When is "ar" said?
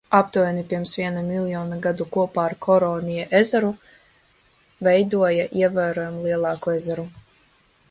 2.51-2.55